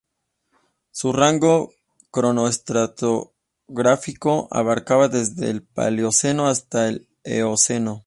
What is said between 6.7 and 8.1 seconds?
el Eoceno.